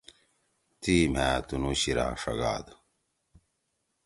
تی 0.81 0.95
مھأ 1.13 1.27
تُنُو 1.47 1.71
شیِرا 1.81 2.07
ݜگاد۔ 2.21 2.65